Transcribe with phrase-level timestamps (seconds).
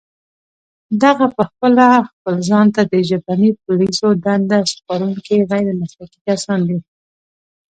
[1.03, 6.77] دغه پخپله خپل ځان ته د ژبني پوليسو دنده سپارونکي غير مسلکي کسان دي